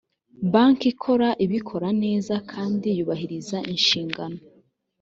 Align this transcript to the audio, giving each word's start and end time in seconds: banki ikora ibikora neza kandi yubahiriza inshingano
banki 0.53 0.85
ikora 0.93 1.29
ibikora 1.45 1.89
neza 2.03 2.33
kandi 2.51 2.87
yubahiriza 2.97 3.57
inshingano 3.73 4.37